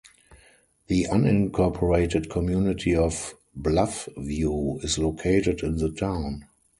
The 0.87 1.03
unincorporated 1.11 2.27
community 2.27 2.95
of 2.95 3.35
Bluffview 3.55 4.83
is 4.83 4.97
located 4.97 5.61
in 5.61 5.75
the 5.75 5.91
town. 5.91 6.47